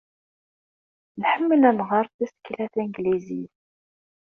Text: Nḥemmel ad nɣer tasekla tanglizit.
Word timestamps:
Nḥemmel 1.21 1.61
ad 1.69 1.75
nɣer 1.77 2.05
tasekla 2.15 2.65
tanglizit. 2.73 3.55